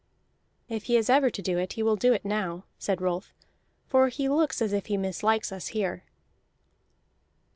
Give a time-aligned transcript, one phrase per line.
[0.67, 3.35] "If he is ever to do it, he will do it now," said Rolf.
[3.85, 6.03] "For he looks as if he mislikes us here."